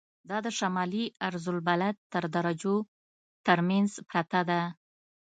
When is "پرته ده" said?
4.09-4.61